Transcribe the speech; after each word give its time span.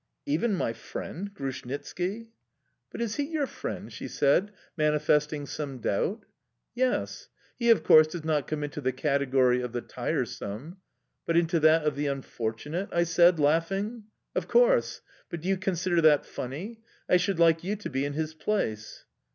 "Even 0.25 0.55
my 0.55 0.73
friend, 0.73 1.31
Grushnitski?" 1.31 2.29
"But 2.91 3.01
is 3.03 3.17
he 3.17 3.23
your 3.25 3.45
friend?" 3.45 3.93
she 3.93 4.07
said, 4.07 4.51
manifesting 4.75 5.45
some 5.45 5.77
doubt. 5.77 6.25
"Yes." 6.73 7.29
"He, 7.59 7.69
of 7.69 7.83
course, 7.83 8.07
does 8.07 8.23
not 8.23 8.47
come 8.47 8.63
into 8.63 8.81
the 8.81 8.93
category 8.93 9.61
of 9.61 9.73
the 9.73 9.81
tiresome"... 9.81 10.77
"But 11.27 11.37
into 11.37 11.59
that 11.59 11.83
of 11.85 11.95
the 11.95 12.07
unfortunate!" 12.07 12.89
I 12.91 13.03
said, 13.03 13.39
laughing. 13.39 14.05
"Of 14.33 14.47
course! 14.47 15.01
But 15.29 15.41
do 15.41 15.49
you 15.49 15.57
consider 15.57 16.01
that 16.01 16.25
funny? 16.25 16.81
I 17.07 17.17
should 17.17 17.37
like 17.37 17.63
you 17.63 17.75
to 17.75 17.89
be 17.91 18.03
in 18.03 18.13
his 18.13 18.33
place"... 18.33 19.05